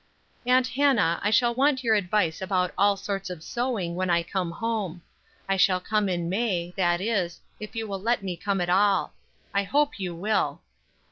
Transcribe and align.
"Aunt 0.47 0.65
Hannah 0.69 1.19
I 1.21 1.29
shall 1.29 1.53
want 1.53 1.83
your 1.83 1.93
advice 1.93 2.41
about 2.41 2.73
all 2.75 2.97
sorts 2.97 3.29
of 3.29 3.43
sewing 3.43 3.93
when 3.93 4.09
I 4.09 4.23
come 4.23 4.49
home. 4.49 5.03
I 5.47 5.57
shall 5.57 5.79
come 5.79 6.09
in 6.09 6.27
May, 6.27 6.73
that 6.75 6.99
is, 7.01 7.39
if 7.59 7.75
you 7.75 7.85
let 7.85 8.23
me 8.23 8.35
come 8.35 8.61
at 8.61 8.69
all. 8.71 9.13
I 9.53 9.61
hope 9.61 9.99
you 9.99 10.15
will. 10.15 10.61